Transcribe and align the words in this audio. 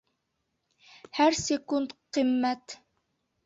Һәр 1.19 1.39
секунд 1.41 1.95
ҡиммәт. 2.19 2.79